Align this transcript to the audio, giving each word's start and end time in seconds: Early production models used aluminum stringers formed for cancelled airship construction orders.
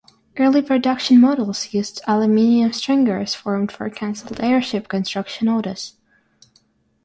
Early 0.35 0.63
production 0.63 1.21
models 1.21 1.75
used 1.75 2.01
aluminum 2.07 2.73
stringers 2.73 3.35
formed 3.35 3.71
for 3.71 3.87
cancelled 3.91 4.39
airship 4.41 4.87
construction 4.87 5.47
orders. 5.47 5.93